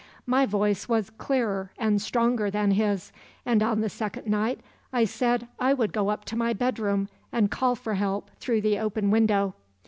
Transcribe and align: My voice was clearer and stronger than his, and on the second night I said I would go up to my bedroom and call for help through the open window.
My 0.25 0.47
voice 0.47 0.89
was 0.89 1.11
clearer 1.11 1.69
and 1.77 2.01
stronger 2.01 2.49
than 2.49 2.71
his, 2.71 3.11
and 3.45 3.61
on 3.61 3.81
the 3.81 3.87
second 3.89 4.25
night 4.25 4.59
I 4.91 5.05
said 5.05 5.47
I 5.59 5.75
would 5.75 5.93
go 5.93 6.09
up 6.09 6.25
to 6.25 6.35
my 6.35 6.53
bedroom 6.53 7.07
and 7.31 7.51
call 7.51 7.75
for 7.75 7.93
help 7.93 8.31
through 8.39 8.61
the 8.61 8.79
open 8.79 9.11
window. 9.11 9.53